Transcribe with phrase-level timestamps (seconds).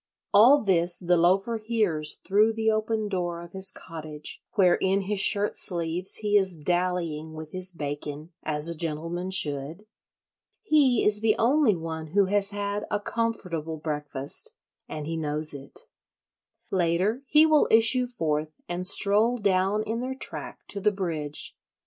[0.33, 5.19] All this the Loafer hears through the open door of his cottage, where in his
[5.19, 9.85] shirt sleeves he is dallying with his bacon, as a gentleman should.
[10.63, 15.81] He is the only one who has had a comfortable breakfast—and he knows it.
[16.71, 21.55] Later he will issue forth and stroll down in their track to the bridge.